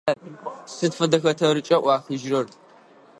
Сыд 0.75 0.91
фэдэ 0.97 1.17
хэтэрыкӏа 1.23 1.77
ӏуахыжьырэр? 1.83 2.47